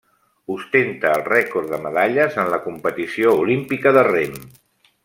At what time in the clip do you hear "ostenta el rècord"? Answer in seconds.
0.53-1.75